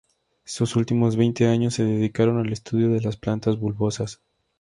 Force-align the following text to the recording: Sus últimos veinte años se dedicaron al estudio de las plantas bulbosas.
Sus 0.45 0.75
últimos 0.77 1.15
veinte 1.15 1.45
años 1.45 1.75
se 1.75 1.83
dedicaron 1.85 2.39
al 2.39 2.51
estudio 2.51 2.89
de 2.89 3.01
las 3.01 3.17
plantas 3.17 3.59
bulbosas. 3.59 4.19